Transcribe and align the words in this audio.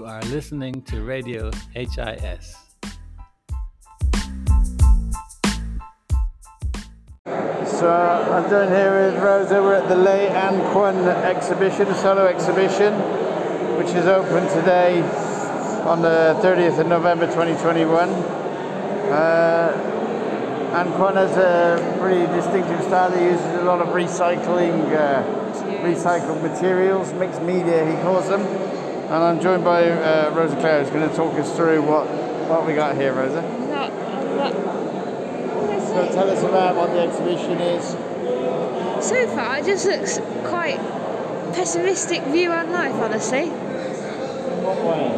You 0.00 0.06
are 0.06 0.22
listening 0.32 0.80
to 0.84 1.02
Radio 1.02 1.50
HIS. 1.74 2.56
So 7.66 7.90
I'm 8.32 8.48
doing 8.48 8.70
here 8.70 9.12
with 9.12 9.22
Rosa. 9.22 9.62
We're 9.62 9.74
at 9.74 9.90
the 9.90 9.96
Le 9.96 10.28
Anh 10.28 10.72
Quan 10.72 10.96
exhibition, 11.06 11.86
a 11.88 11.94
solo 11.96 12.24
exhibition, 12.24 12.94
which 13.76 13.88
is 13.88 14.06
open 14.06 14.48
today 14.56 15.02
on 15.84 16.00
the 16.00 16.34
30th 16.40 16.78
of 16.78 16.86
November 16.86 17.26
2021. 17.26 18.08
Uh, 19.12 20.72
Anh 20.76 20.92
Quan 20.94 21.16
has 21.16 21.36
a 21.36 21.98
pretty 22.00 22.24
distinctive 22.32 22.82
style. 22.84 23.10
He 23.10 23.24
uses 23.24 23.44
a 23.44 23.64
lot 23.64 23.82
of 23.82 23.88
recycling, 23.88 24.96
uh, 24.96 25.22
recycled 25.84 26.40
materials, 26.40 27.12
mixed 27.12 27.42
media 27.42 27.84
he 27.84 28.00
calls 28.00 28.28
them. 28.28 28.40
And 29.10 29.24
I'm 29.24 29.40
joined 29.40 29.64
by 29.64 29.90
uh, 29.90 30.30
Rosa 30.34 30.54
Clare 30.60 30.82
who's 30.84 30.90
going 30.92 31.08
to 31.08 31.14
talk 31.16 31.34
us 31.34 31.54
through 31.56 31.82
what, 31.82 32.06
what 32.48 32.64
we 32.64 32.74
got 32.74 32.94
here, 32.94 33.12
Rosa. 33.12 33.42
Not, 33.68 33.92
not, 34.36 34.52
So 35.82 36.08
tell 36.14 36.30
us 36.30 36.42
about 36.44 36.76
what 36.76 36.90
the 36.92 37.00
exhibition 37.00 37.58
is. 37.60 37.84
so 39.04 39.26
far, 39.34 39.58
it 39.58 39.64
just 39.66 39.84
looks 39.86 40.18
quite 40.48 40.78
pessimistic 41.54 42.22
view 42.24 42.52
on 42.52 42.70
life, 42.70 42.94
honestly. 42.94 43.44
In 43.44 43.50
what 44.62 44.78
way? 44.78 45.10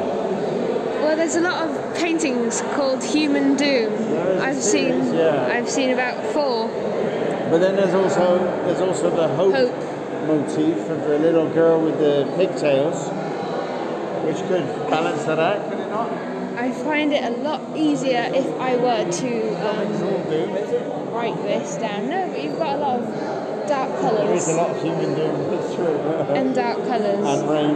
Well, 1.02 1.16
there's 1.16 1.36
a 1.36 1.42
lot 1.42 1.68
of 1.68 1.94
paintings 1.96 2.62
called 2.74 3.04
Human 3.04 3.56
Doom. 3.56 3.92
There 3.92 4.32
is 4.36 4.40
a 4.40 4.44
I've 4.46 4.62
series, 4.62 5.04
seen, 5.04 5.14
yeah. 5.14 5.48
I've 5.52 5.68
seen 5.68 5.90
about 5.90 6.32
four. 6.32 6.68
But 7.50 7.58
then 7.58 7.76
there's 7.76 7.92
also 7.92 8.38
there's 8.64 8.80
also 8.80 9.10
the 9.14 9.28
hope, 9.28 9.54
Hope. 9.54 10.26
motif 10.26 10.78
of 10.88 11.02
the 11.02 11.18
little 11.18 11.50
girl 11.50 11.82
with 11.82 11.98
the 11.98 12.24
pigtails, 12.36 13.10
which 14.24 14.38
could 14.48 14.66
balance 14.88 15.24
that 15.24 15.38
out, 15.38 15.68
could 15.68 15.80
it 15.80 15.88
not? 15.88 16.10
I 16.56 16.70
find 16.70 17.12
it 17.12 17.24
a 17.24 17.30
lot 17.38 17.60
easier 17.76 18.30
if 18.32 18.46
I 18.60 18.76
were 18.76 19.10
to 19.10 19.48
um, 19.68 19.92
all 20.02 20.24
doom, 20.30 20.56
is 20.56 20.70
it? 20.70 21.02
write 21.12 21.36
this 21.42 21.76
down. 21.76 22.08
No, 22.08 22.28
but 22.28 22.42
you've 22.42 22.58
got 22.58 22.76
a 22.76 22.78
lot 22.78 23.00
of 23.00 23.68
dark 23.68 24.00
colours. 24.00 24.20
There 24.20 24.34
is 24.34 24.48
a 24.48 24.54
lot 24.54 24.70
of 24.70 24.82
human 24.82 25.14
doom, 25.14 25.52
it's 25.52 25.74
true. 25.74 25.86
and 25.86 26.54
dark 26.54 26.78
colours, 26.86 27.26
and 27.26 27.50
rain. 27.50 27.74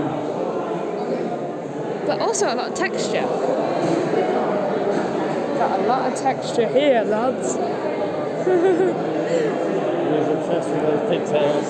but 2.07 2.21
also 2.21 2.53
a 2.53 2.55
lot 2.55 2.69
of 2.71 2.75
texture. 2.75 3.27
Got 5.57 5.81
a 5.81 5.83
lot 5.87 6.13
of 6.13 6.19
texture 6.19 6.69
here, 6.69 7.03
lads. 7.05 7.55
He's 10.07 10.29
obsessed 10.29 10.69
with 10.69 10.83
those 10.83 11.09
pigtails. 11.11 11.67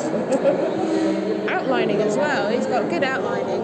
Outlining 1.49 2.03
as 2.03 2.17
well. 2.17 2.51
He's 2.51 2.67
got 2.67 2.89
good 2.91 3.05
outlining. 3.05 3.63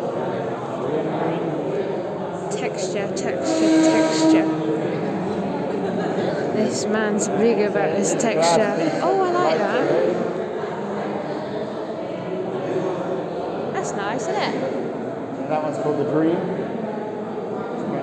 Texture, 2.50 3.08
texture, 3.16 3.82
texture. 3.82 4.46
This 6.54 6.84
man's 6.86 7.28
big 7.28 7.58
about 7.60 7.96
his 7.96 8.12
texture. 8.12 8.74
Oh, 9.02 9.20
I 9.22 9.30
like 9.30 9.58
that. 9.58 9.84
That's 13.72 13.92
nice, 13.92 14.22
isn't 14.22 14.36
it? 14.36 14.54
That 15.48 15.62
one's 15.62 15.78
called 15.78 15.98
the 15.98 16.04
Dream. 16.10 16.38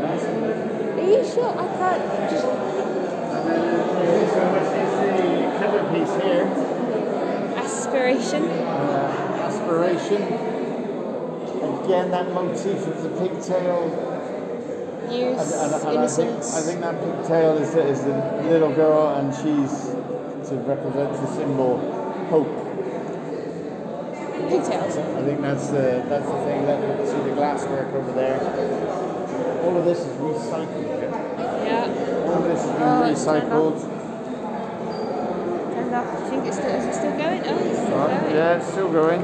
Nice. 0.02 0.24
Are 0.24 1.02
you 1.02 1.24
sure? 1.26 1.53
I 1.58 1.66
can't 1.78 2.30
just. 2.30 2.44
So 2.44 3.40
this 4.00 4.70
is 4.76 4.92
the 5.00 5.16
cover 5.59 5.84
piece 5.94 6.14
here. 6.22 6.46
Aspiration. 7.56 8.44
Uh, 8.44 9.48
aspiration. 9.48 10.22
Again, 11.60 12.12
that 12.12 12.32
motif 12.34 12.88
of 12.88 13.04
the 13.04 13.10
pigtail 13.10 14.06
Youth. 15.12 15.40
And, 15.40 15.52
and, 15.53 15.74
and 15.74 15.75
I, 15.75 15.80
think, 15.80 15.94
innocence. 15.96 16.56
I 16.56 16.62
think 16.62 16.80
that 16.81 16.96
pigtail 17.03 17.58
is 17.58 17.74
the, 17.74 17.81
is 17.88 18.03
the 18.03 18.14
little 18.50 18.72
girl, 18.74 19.16
and 19.16 19.34
she's 19.34 19.90
to 20.50 20.56
represent 20.66 21.12
the 21.14 21.28
symbol 21.36 21.78
hope. 22.30 22.48
Pigtails. 24.50 24.98
I 24.98 25.22
think 25.24 25.42
that's 25.42 25.68
the 25.68 26.06
that's 26.08 26.25
the 26.25 26.40
thing. 26.46 26.66
Let 26.66 26.80
me 27.00 27.06
see 27.06 27.22
the 27.30 27.36
glass 27.36 27.66
work 27.66 27.92
over 27.94 28.12
there. 28.14 28.40
All 29.64 29.78
of 29.78 29.86
this 29.86 30.00
is 30.00 30.08
recycled. 30.18 31.02
yeah? 31.66 32.25
All 32.25 32.34
of 32.36 32.44
this 32.46 32.62
has 32.62 32.72
been 32.72 32.81
Oh, 32.81 33.02
turned 33.02 33.16
recycled. 33.18 33.78
And 35.75 35.96
I 35.96 36.30
think 36.30 36.46
it's 36.48 36.58
still, 36.58 36.69
is 36.69 36.86
it 36.86 36.94
still 36.94 37.18
going? 37.18 37.42
Oh, 37.46 37.58
it's 37.58 37.80
still 37.80 37.98
Right, 37.98 38.22
going. 38.22 38.36
yeah, 38.36 38.58
it's 38.58 38.68
still 38.68 38.92
going. 38.92 39.22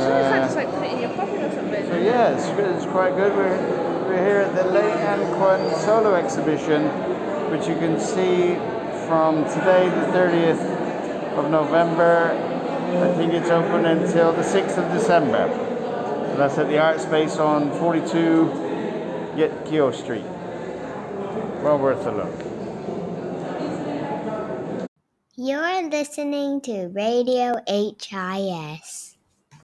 I'm 0.00 0.08
sure 0.08 0.18
if 0.18 0.32
I 0.32 0.38
Uh, 0.38 0.42
just 0.44 0.56
like 0.56 0.70
put 0.72 0.84
it 0.84 0.92
in 0.92 1.00
your 1.00 1.10
pocket 1.10 1.42
or 1.42 1.50
something. 1.54 1.86
So 1.86 1.96
yeah, 1.98 2.36
it's, 2.36 2.46
it's 2.46 2.86
quite 2.90 3.14
good. 3.16 3.34
We're 3.36 3.56
we're 4.10 4.24
here 4.24 4.38
at 4.38 4.56
the 4.56 4.64
Le 4.64 4.82
Anh 4.82 5.34
Quan 5.36 5.74
solo 5.80 6.14
exhibition, 6.16 6.82
which 7.50 7.68
you 7.68 7.76
can 7.76 8.00
see 8.00 8.56
from 9.06 9.44
today, 9.44 9.88
the 9.88 10.06
30th 10.16 10.60
of 11.38 11.50
November. 11.50 12.30
I 12.90 13.12
think 13.16 13.32
it's 13.32 13.50
open 13.50 13.84
until 13.86 14.32
the 14.32 14.42
6th 14.42 14.78
of 14.78 14.92
December. 14.92 15.48
So 16.30 16.36
that's 16.36 16.58
at 16.58 16.66
the 16.68 16.78
Art 16.78 17.00
Space 17.00 17.36
on 17.38 17.70
42 17.78 19.32
Yet 19.36 19.64
Kieu 19.66 19.92
Street. 19.92 20.24
Well 21.62 21.78
worth 21.78 22.04
a 22.06 22.10
look. 22.10 22.34
You're 25.36 25.88
listening 25.88 26.60
to 26.62 26.88
Radio 26.88 27.54
HIS. 27.66 29.09